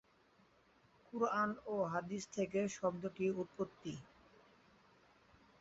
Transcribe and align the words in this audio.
কুরআন 1.07 1.49
ও 1.65 1.75
হাদীস 1.91 2.23
থেকে 2.35 2.59
শব্দটির 2.69 3.31
উৎপত্তি। 3.35 3.93